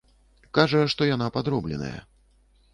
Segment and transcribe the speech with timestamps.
[0.59, 1.95] Кажа, што яна падробленая.